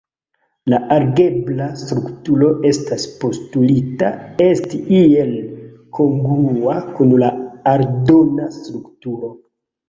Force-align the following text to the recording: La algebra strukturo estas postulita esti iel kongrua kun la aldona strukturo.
La 0.71 0.77
algebra 0.93 1.65
strukturo 1.81 2.47
estas 2.69 3.05
postulita 3.23 4.09
esti 4.47 4.79
iel 5.01 5.35
kongrua 5.99 6.79
kun 6.97 7.15
la 7.27 7.31
aldona 7.75 8.49
strukturo. 8.59 9.33